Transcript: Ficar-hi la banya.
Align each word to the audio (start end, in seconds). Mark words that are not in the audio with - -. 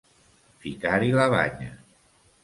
Ficar-hi 0.63 1.11
la 1.19 1.27
banya. 1.33 1.69